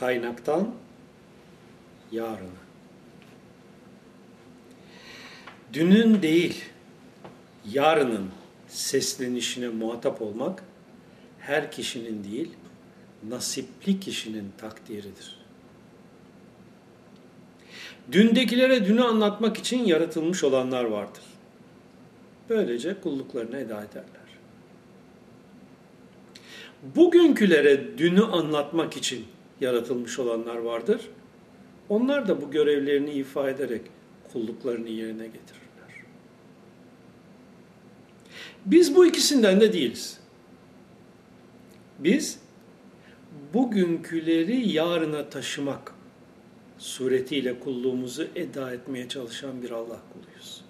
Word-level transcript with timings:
kaynaktan 0.00 0.74
yarına. 2.12 2.58
Dünün 5.72 6.22
değil, 6.22 6.64
yarının 7.70 8.30
seslenişine 8.68 9.68
muhatap 9.68 10.22
olmak 10.22 10.62
her 11.38 11.72
kişinin 11.72 12.24
değil, 12.24 12.50
nasipli 13.28 14.00
kişinin 14.00 14.52
takdiridir. 14.58 15.38
Dündekilere 18.12 18.86
dünü 18.86 19.02
anlatmak 19.02 19.56
için 19.56 19.84
yaratılmış 19.84 20.44
olanlar 20.44 20.84
vardır. 20.84 21.22
Böylece 22.48 23.00
kulluklarını 23.00 23.56
eda 23.56 23.84
ederler. 23.84 24.28
Bugünkülere 26.96 27.98
dünü 27.98 28.22
anlatmak 28.22 28.96
için 28.96 29.26
yaratılmış 29.60 30.18
olanlar 30.18 30.56
vardır. 30.56 31.00
Onlar 31.88 32.28
da 32.28 32.42
bu 32.42 32.50
görevlerini 32.50 33.10
ifa 33.10 33.50
ederek 33.50 33.82
kulluklarını 34.32 34.88
yerine 34.88 35.26
getirirler. 35.26 36.04
Biz 38.66 38.96
bu 38.96 39.06
ikisinden 39.06 39.60
de 39.60 39.72
değiliz. 39.72 40.20
Biz 41.98 42.38
bugünküleri 43.54 44.68
yarına 44.68 45.30
taşımak 45.30 45.94
suretiyle 46.78 47.60
kulluğumuzu 47.60 48.26
eda 48.36 48.72
etmeye 48.72 49.08
çalışan 49.08 49.62
bir 49.62 49.70
Allah 49.70 50.00
kuluyuz. 50.12 50.64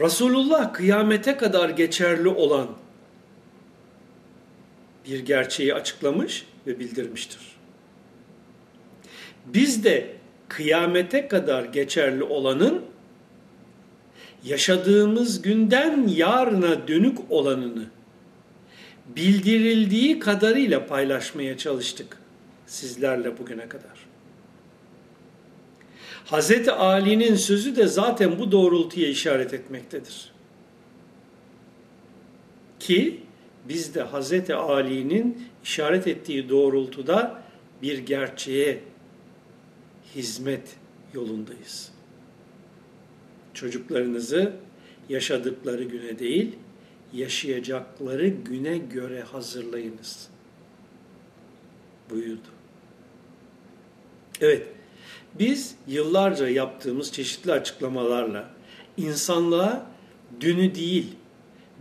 Resulullah 0.00 0.72
kıyamete 0.72 1.36
kadar 1.36 1.70
geçerli 1.70 2.28
olan 2.28 2.68
bir 5.12 5.20
gerçeği 5.20 5.74
açıklamış 5.74 6.46
ve 6.66 6.78
bildirmiştir. 6.80 7.40
Biz 9.46 9.84
de 9.84 10.16
kıyamete 10.48 11.28
kadar 11.28 11.64
geçerli 11.64 12.24
olanın 12.24 12.82
yaşadığımız 14.44 15.42
günden 15.42 16.08
yarına 16.08 16.88
dönük 16.88 17.18
olanını 17.30 17.84
bildirildiği 19.16 20.18
kadarıyla 20.18 20.86
paylaşmaya 20.86 21.58
çalıştık 21.58 22.18
sizlerle 22.66 23.38
bugüne 23.38 23.68
kadar. 23.68 24.06
Hazreti 26.24 26.72
Ali'nin 26.72 27.34
sözü 27.34 27.76
de 27.76 27.86
zaten 27.86 28.38
bu 28.38 28.52
doğrultuya 28.52 29.08
işaret 29.08 29.54
etmektedir. 29.54 30.32
Ki 32.80 33.20
biz 33.68 33.94
de 33.94 34.02
Hazreti 34.02 34.54
Ali'nin 34.54 35.48
işaret 35.64 36.06
ettiği 36.06 36.48
doğrultuda 36.48 37.42
bir 37.82 37.98
gerçeğe 37.98 38.80
hizmet 40.14 40.76
yolundayız. 41.14 41.92
Çocuklarınızı 43.54 44.52
yaşadıkları 45.08 45.84
güne 45.84 46.18
değil, 46.18 46.52
yaşayacakları 47.12 48.28
güne 48.28 48.78
göre 48.78 49.20
hazırlayınız. 49.22 50.28
Buyurdu. 52.10 52.48
Evet, 54.40 54.66
biz 55.38 55.74
yıllarca 55.86 56.48
yaptığımız 56.48 57.12
çeşitli 57.12 57.52
açıklamalarla 57.52 58.50
insanlığa 58.96 59.86
dünü 60.40 60.74
değil, 60.74 61.06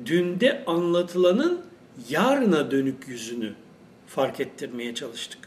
dünde 0.06 0.64
anlatılanın 0.66 1.62
yarına 2.10 2.72
dönük 2.72 3.08
yüzünü 3.08 3.54
fark 4.08 4.40
ettirmeye 4.40 4.96
çalıştık. 4.96 5.40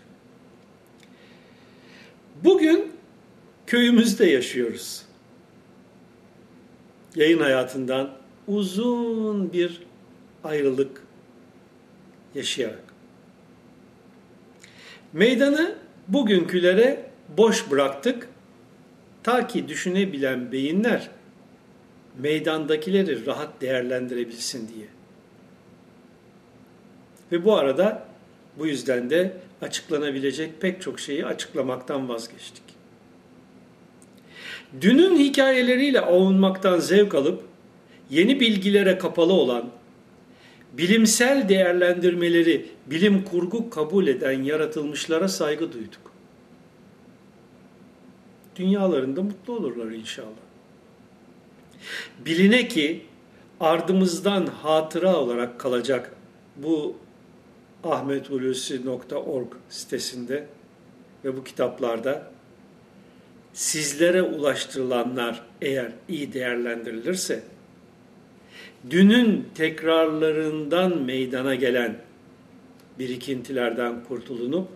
Bugün 2.45 2.93
köyümüzde 3.67 4.27
yaşıyoruz. 4.27 5.03
Yayın 7.15 7.41
hayatından 7.41 8.11
uzun 8.47 9.53
bir 9.53 9.83
ayrılık 10.45 11.03
yaşayarak. 12.35 12.85
Meydanı 15.13 15.75
bugünkülere 16.09 17.11
boş 17.37 17.71
bıraktık. 17.71 18.29
Ta 19.23 19.47
ki 19.47 19.69
düşünebilen 19.69 20.53
beyinler 20.53 21.11
meydandakileri 22.19 23.27
rahat 23.27 23.61
değerlendirebilsin 23.61 24.69
diye. 24.75 24.87
Ve 27.33 27.45
bu 27.45 27.57
arada 27.57 28.07
bu 28.59 28.67
yüzden 28.67 29.11
de 29.11 29.37
açıklanabilecek 29.63 30.61
pek 30.61 30.83
çok 30.83 31.01
şeyi 31.01 31.27
açıklamaktan 31.27 32.09
vazgeçtik. 32.09 32.63
Dünün 34.81 35.19
hikayeleriyle 35.19 36.01
avunmaktan 36.01 36.79
zevk 36.79 37.15
alıp 37.15 37.43
yeni 38.11 38.41
bilgilere 38.41 38.99
kapalı 38.99 39.33
olan, 39.33 39.71
bilimsel 40.73 41.49
değerlendirmeleri 41.49 42.67
bilim 42.87 43.25
kurgu 43.25 43.71
kabul 43.71 44.07
eden 44.07 44.43
yaratılmışlara 44.43 45.29
saygı 45.29 45.73
duyduk. 45.73 46.13
Dünyalarında 48.57 49.23
mutlu 49.23 49.53
olurlar 49.53 49.91
inşallah. 49.91 50.45
Biline 52.27 52.69
ki 52.69 53.03
ardımızdan 53.61 54.47
hatıra 54.47 55.17
olarak 55.17 55.61
kalacak 55.61 56.13
bu 56.57 56.97
ahmethulusi.org 57.87 59.49
sitesinde 59.69 60.47
ve 61.25 61.37
bu 61.37 61.45
kitaplarda 61.45 62.31
sizlere 63.53 64.23
ulaştırılanlar 64.23 65.43
eğer 65.63 65.93
iyi 66.09 66.33
değerlendirilirse 66.33 67.43
dünün 68.91 69.49
tekrarlarından 69.55 71.03
meydana 71.03 71.55
gelen 71.55 71.97
birikintilerden 72.99 74.05
kurtulunup 74.05 74.69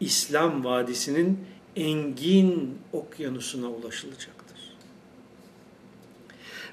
İslam 0.00 0.64
vadisinin 0.64 1.38
engin 1.76 2.78
okyanusuna 2.92 3.70
ulaşılacaktır. 3.70 4.58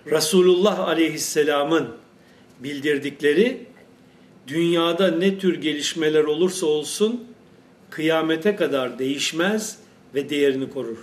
Resulullah 0.05 0.79
aleyhisselamın 0.79 1.95
bildirdikleri 2.59 3.65
dünyada 4.47 5.11
ne 5.11 5.39
tür 5.39 5.61
gelişmeler 5.61 6.23
olursa 6.23 6.65
olsun 6.65 7.27
kıyamete 7.89 8.55
kadar 8.55 8.99
değişmez 8.99 9.79
ve 10.15 10.29
değerini 10.29 10.69
korur. 10.69 10.97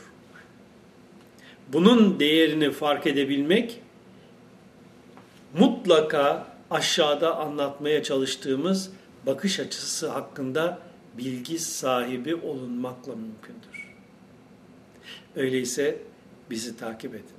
Bunun 1.72 2.21
değerini 2.21 2.71
fark 2.71 3.06
edebilmek 3.06 3.81
mutlaka 5.59 6.47
aşağıda 6.71 7.37
anlatmaya 7.37 8.03
çalıştığımız 8.03 8.91
bakış 9.27 9.61
açısı 9.61 10.09
hakkında 10.11 10.78
bilgi 11.19 11.59
sahibi 11.59 12.34
olunmakla 12.34 13.12
mümkündür. 13.12 13.94
Öyleyse 15.37 15.99
bizi 16.50 16.76
takip 16.76 17.15
edin 17.15 17.34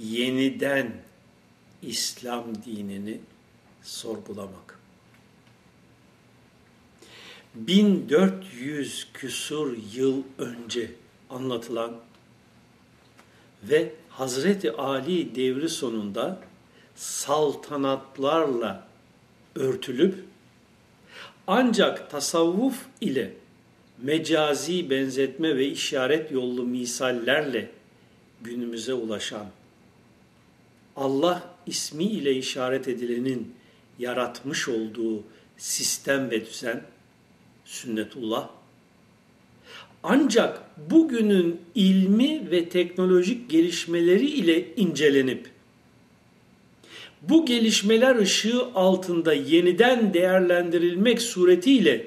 Yeniden 0.00 0.92
İslam 1.82 2.44
dinini 2.66 3.20
sorgulamak. 3.82 4.78
1400 7.54 9.08
küsur 9.14 9.76
yıl 9.94 10.22
önce 10.38 10.90
anlatılan 11.30 11.96
ve 13.62 13.92
Hazreti 14.08 14.72
Ali 14.72 15.34
devri 15.34 15.68
sonunda 15.68 16.40
saltanatlarla 16.96 18.88
örtülüp 19.54 20.24
ancak 21.46 22.10
tasavvuf 22.10 22.86
ile 23.00 23.32
mecazi 23.98 24.90
benzetme 24.90 25.56
ve 25.56 25.66
işaret 25.66 26.32
yollu 26.32 26.62
misallerle 26.62 27.70
günümüze 28.42 28.94
ulaşan 28.94 29.46
Allah 31.00 31.42
ismi 31.66 32.04
ile 32.04 32.34
işaret 32.36 32.88
edilenin 32.88 33.54
yaratmış 33.98 34.68
olduğu 34.68 35.24
sistem 35.56 36.30
ve 36.30 36.46
düzen 36.46 36.82
sünnetullah 37.64 38.48
ancak 40.02 40.62
bugünün 40.90 41.60
ilmi 41.74 42.50
ve 42.50 42.68
teknolojik 42.68 43.50
gelişmeleri 43.50 44.26
ile 44.26 44.74
incelenip 44.74 45.50
bu 47.22 47.46
gelişmeler 47.46 48.16
ışığı 48.16 48.64
altında 48.74 49.32
yeniden 49.32 50.14
değerlendirilmek 50.14 51.22
suretiyle 51.22 52.06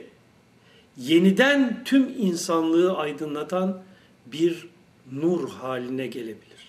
yeniden 0.97 1.83
tüm 1.85 2.13
insanlığı 2.19 2.97
aydınlatan 2.97 3.83
bir 4.25 4.67
nur 5.11 5.49
haline 5.49 6.07
gelebilir. 6.07 6.62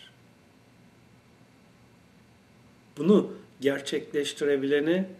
Bunu 2.96 3.32
gerçekleştirebilene 3.60 5.10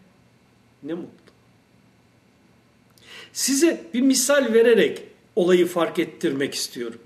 ne 0.82 0.94
mutlu. 0.94 1.08
Size 3.32 3.84
bir 3.94 4.00
misal 4.00 4.52
vererek 4.52 5.02
olayı 5.36 5.66
fark 5.66 5.98
ettirmek 5.98 6.54
istiyorum. 6.54 6.98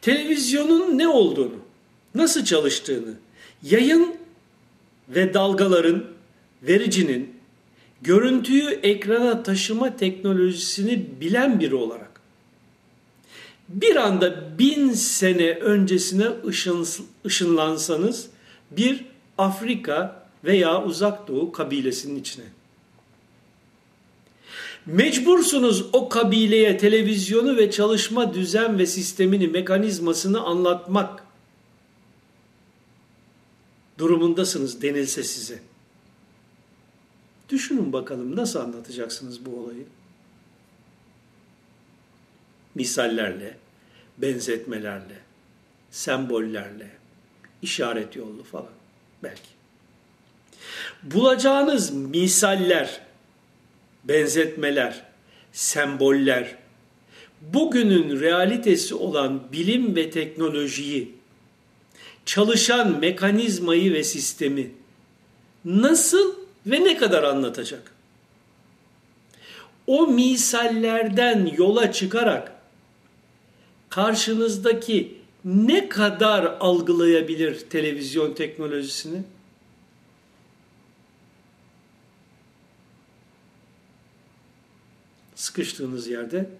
Televizyonun 0.00 0.98
ne 0.98 1.08
olduğunu, 1.08 1.58
nasıl 2.14 2.44
çalıştığını, 2.44 3.14
yayın 3.62 4.16
ve 5.08 5.34
dalgaların, 5.34 6.04
vericinin, 6.62 7.36
görüntüyü 8.02 8.70
ekrana 8.82 9.42
taşıma 9.42 9.96
teknolojisini 9.96 11.06
bilen 11.20 11.60
biri 11.60 11.74
olarak 11.74 12.14
bir 13.68 13.96
anda 13.96 14.58
bin 14.58 14.92
sene 14.92 15.50
öncesine 15.50 16.26
ışın, 16.46 16.86
ışınlansanız 17.26 18.26
bir 18.76 19.04
Afrika 19.38 20.26
veya 20.44 20.84
Uzak 20.84 21.28
Doğu 21.28 21.52
kabilesinin 21.52 22.20
içine. 22.20 22.44
Mecbursunuz 24.86 25.84
o 25.92 26.08
kabileye 26.08 26.78
televizyonu 26.78 27.56
ve 27.56 27.70
çalışma 27.70 28.34
düzen 28.34 28.78
ve 28.78 28.86
sistemini, 28.86 29.48
mekanizmasını 29.48 30.40
anlatmak 30.40 31.24
durumundasınız 33.98 34.82
denilse 34.82 35.22
size. 35.22 35.58
Düşünün 37.48 37.92
bakalım 37.92 38.36
nasıl 38.36 38.60
anlatacaksınız 38.60 39.46
bu 39.46 39.58
olayı? 39.58 39.84
Misallerle, 42.74 43.56
benzetmelerle, 44.18 45.18
sembollerle, 45.90 46.90
işaret 47.64 48.16
yollu 48.16 48.42
falan 48.42 48.70
belki. 49.22 49.54
Bulacağınız 51.02 51.90
misaller, 51.90 53.00
benzetmeler, 54.04 55.02
semboller, 55.52 56.56
bugünün 57.40 58.20
realitesi 58.20 58.94
olan 58.94 59.52
bilim 59.52 59.96
ve 59.96 60.10
teknolojiyi, 60.10 61.14
çalışan 62.24 62.98
mekanizmayı 62.98 63.92
ve 63.92 64.04
sistemi 64.04 64.70
nasıl 65.64 66.34
ve 66.66 66.84
ne 66.84 66.96
kadar 66.96 67.22
anlatacak? 67.22 67.94
O 69.86 70.06
misallerden 70.06 71.46
yola 71.56 71.92
çıkarak 71.92 72.52
karşınızdaki 73.90 75.23
ne 75.44 75.88
kadar 75.88 76.56
algılayabilir 76.60 77.60
televizyon 77.70 78.34
teknolojisini? 78.34 79.22
Sıkıştığınız 85.34 86.08
yerde 86.08 86.50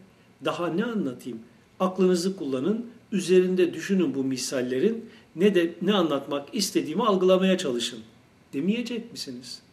daha 0.44 0.66
ne 0.66 0.84
anlatayım? 0.84 1.38
Aklınızı 1.80 2.36
kullanın, 2.36 2.90
üzerinde 3.12 3.74
düşünün 3.74 4.14
bu 4.14 4.24
misallerin 4.24 5.10
ne 5.36 5.54
de 5.54 5.74
ne 5.82 5.94
anlatmak 5.94 6.54
istediğimi 6.54 7.02
algılamaya 7.02 7.58
çalışın. 7.58 8.00
Demeyecek 8.52 9.12
misiniz? 9.12 9.64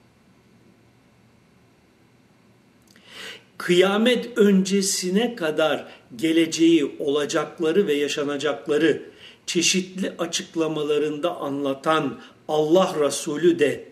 kıyamet 3.61 4.37
öncesine 4.37 5.35
kadar 5.35 5.87
geleceği, 6.15 6.95
olacakları 6.99 7.87
ve 7.87 7.93
yaşanacakları 7.93 9.01
çeşitli 9.45 10.13
açıklamalarında 10.17 11.37
anlatan 11.37 12.19
Allah 12.47 12.95
Resulü 12.99 13.59
de 13.59 13.85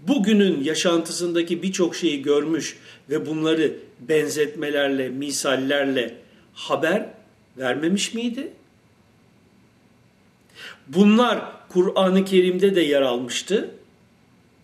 bugünün 0.00 0.64
yaşantısındaki 0.64 1.62
birçok 1.62 1.96
şeyi 1.96 2.22
görmüş 2.22 2.78
ve 3.10 3.26
bunları 3.26 3.74
benzetmelerle, 4.00 5.08
misallerle 5.08 6.14
haber 6.54 7.06
vermemiş 7.58 8.14
miydi? 8.14 8.52
Bunlar 10.88 11.52
Kur'an-ı 11.68 12.24
Kerim'de 12.24 12.74
de 12.74 12.80
yer 12.80 13.02
almıştı. 13.02 13.70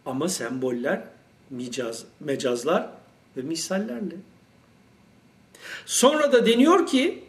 Ama 0.07 0.29
semboller, 0.29 1.03
mecaz, 1.51 2.05
mecazlar 2.21 2.91
ve 3.37 3.43
misallerle. 3.43 4.17
Sonra 5.87 6.33
da 6.33 6.47
deniyor 6.47 6.87
ki 6.87 7.25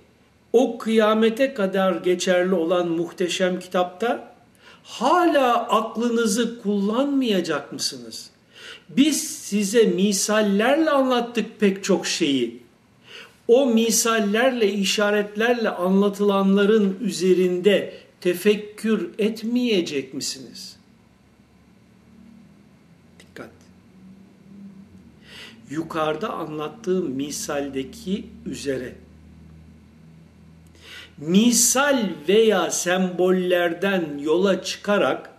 o 0.54 0.78
kıyamete 0.78 1.54
kadar 1.54 1.96
geçerli 1.96 2.54
olan 2.56 2.88
muhteşem 2.88 3.60
kitapta 3.60 4.36
hala 4.84 5.68
aklınızı 5.70 6.62
kullanmayacak 6.62 7.72
mısınız? 7.74 8.30
Biz 8.90 9.28
size 9.28 9.84
misallerle 9.84 10.90
anlattık 10.90 11.60
pek 11.60 11.84
çok 11.84 12.08
şeyi. 12.08 12.66
O 13.48 13.66
misallerle, 13.66 14.72
işaretlerle 14.72 15.70
anlatılanların 15.70 16.98
üzerinde 17.02 17.94
tefekkür 18.22 19.10
etmeyecek 19.18 20.14
misiniz? 20.14 20.75
Yukarıda 25.70 26.30
anlattığım 26.30 27.10
misaldeki 27.12 28.30
üzere 28.46 28.96
misal 31.18 32.10
veya 32.28 32.72
sembollerden 32.72 34.18
yola 34.18 34.64
çıkarak 34.64 35.30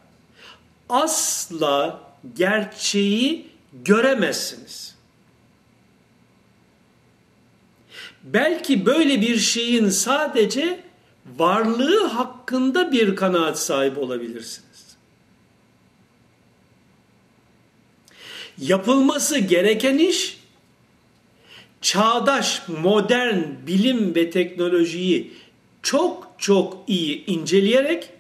asla 0.89 2.01
gerçeği 2.37 3.47
göremezsiniz. 3.85 4.97
Belki 8.25 8.87
böyle 8.87 9.21
bir 9.21 9.37
şeyin 9.37 9.89
sadece 9.89 10.81
varlığı 11.37 12.07
hakkında 12.07 12.93
bir 12.93 13.17
kanaat 13.17 13.59
sahibi 13.59 14.01
olabilirsiniz. 14.01 14.66
Yapılması 18.59 19.39
gereken 19.39 19.99
iş 19.99 20.41
çağdaş 21.81 22.63
modern 22.69 23.43
bilim 23.67 24.15
ve 24.15 24.31
teknolojiyi 24.31 25.33
çok 25.83 26.31
çok 26.39 26.79
iyi 26.87 27.27
inceleyerek 27.27 28.11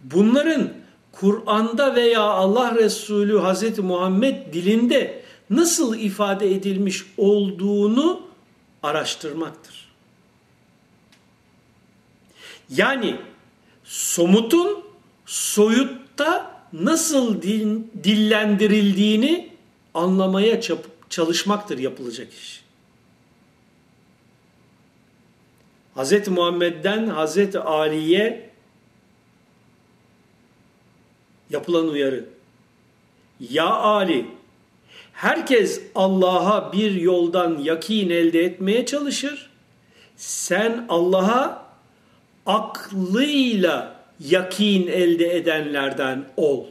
bunların 0.00 0.72
Kur'an'da 1.12 1.94
veya 1.94 2.22
Allah 2.22 2.74
Resulü 2.74 3.38
Hazreti 3.38 3.82
Muhammed 3.82 4.52
dilinde 4.52 5.22
nasıl 5.50 5.98
ifade 5.98 6.54
edilmiş 6.54 7.04
olduğunu 7.16 8.26
araştırmaktır. 8.82 9.88
Yani 12.70 13.16
somutun 13.84 14.84
soyutta 15.26 16.55
nasıl 16.80 17.42
dil, 17.42 17.78
dillendirildiğini 18.04 19.48
anlamaya 19.94 20.60
çalışmaktır 21.10 21.78
yapılacak 21.78 22.32
iş. 22.32 22.64
Hz. 25.96 26.28
Muhammed'den 26.28 27.10
Hz. 27.10 27.56
Ali'ye 27.56 28.50
yapılan 31.50 31.88
uyarı. 31.88 32.24
Ya 33.40 33.66
Ali, 33.66 34.26
herkes 35.12 35.82
Allah'a 35.94 36.72
bir 36.72 36.94
yoldan 36.94 37.58
yakin 37.58 38.10
elde 38.10 38.40
etmeye 38.44 38.86
çalışır. 38.86 39.50
Sen 40.16 40.86
Allah'a 40.88 41.66
aklıyla 42.46 43.95
yakin 44.20 44.86
elde 44.86 45.36
edenlerden 45.36 46.24
ol. 46.36 46.66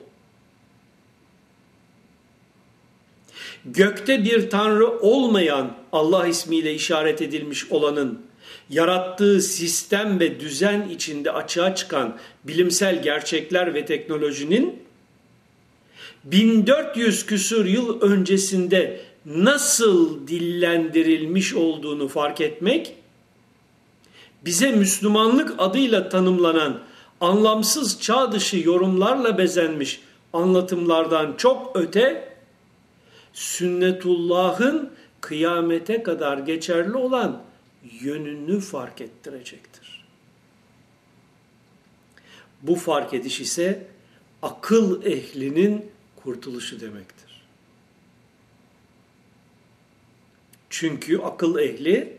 Gökte 3.65 4.23
bir 4.23 4.49
tanrı 4.49 4.99
olmayan 4.99 5.77
Allah 5.91 6.27
ismiyle 6.27 6.73
işaret 6.73 7.21
edilmiş 7.21 7.71
olanın 7.71 8.21
yarattığı 8.69 9.41
sistem 9.41 10.19
ve 10.19 10.39
düzen 10.39 10.89
içinde 10.89 11.31
açığa 11.31 11.75
çıkan 11.75 12.17
bilimsel 12.43 13.03
gerçekler 13.03 13.73
ve 13.73 13.85
teknolojinin 13.85 14.83
1400 16.23 17.25
küsur 17.25 17.65
yıl 17.65 18.01
öncesinde 18.01 19.01
nasıl 19.25 20.27
dillendirilmiş 20.27 21.53
olduğunu 21.53 22.07
fark 22.07 22.41
etmek 22.41 22.95
bize 24.45 24.71
Müslümanlık 24.71 25.53
adıyla 25.57 26.09
tanımlanan 26.09 26.79
anlamsız 27.21 28.01
çağ 28.01 28.31
dışı 28.31 28.57
yorumlarla 28.57 29.37
bezenmiş 29.37 30.01
anlatımlardan 30.33 31.33
çok 31.37 31.71
öte 31.75 32.35
sünnetullah'ın 33.33 34.93
kıyamete 35.21 36.03
kadar 36.03 36.37
geçerli 36.37 36.97
olan 36.97 37.43
yönünü 38.01 38.59
fark 38.59 39.01
ettirecektir. 39.01 40.05
Bu 42.61 42.75
fark 42.75 43.13
ediş 43.13 43.39
ise 43.39 43.87
akıl 44.41 45.03
ehlinin 45.03 45.91
kurtuluşu 46.15 46.79
demektir. 46.79 47.41
Çünkü 50.69 51.17
akıl 51.17 51.59
ehli 51.59 52.17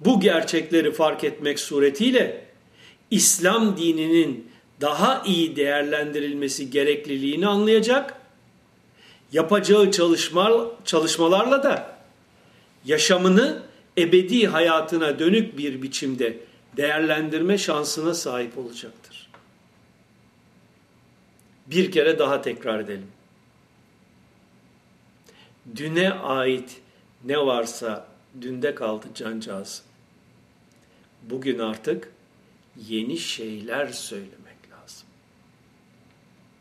bu 0.00 0.20
gerçekleri 0.20 0.92
fark 0.92 1.24
etmek 1.24 1.60
suretiyle 1.60 2.44
İslam 3.14 3.76
dininin 3.76 4.50
daha 4.80 5.22
iyi 5.26 5.56
değerlendirilmesi 5.56 6.70
gerekliliğini 6.70 7.46
anlayacak. 7.46 8.20
Yapacağı 9.32 9.90
çalışma, 9.90 10.70
çalışmalarla 10.84 11.62
da 11.62 11.96
yaşamını 12.84 13.62
ebedi 13.98 14.46
hayatına 14.46 15.18
dönük 15.18 15.58
bir 15.58 15.82
biçimde 15.82 16.38
değerlendirme 16.76 17.58
şansına 17.58 18.14
sahip 18.14 18.58
olacaktır. 18.58 19.30
Bir 21.66 21.92
kere 21.92 22.18
daha 22.18 22.42
tekrar 22.42 22.80
edelim. 22.80 23.08
Düne 25.76 26.12
ait 26.12 26.80
ne 27.24 27.38
varsa 27.38 28.06
dünde 28.40 28.74
kaldı 28.74 29.06
cancağız. 29.14 29.82
Bugün 31.22 31.58
artık 31.58 32.12
yeni 32.76 33.18
şeyler 33.18 33.86
söylemek 33.86 34.43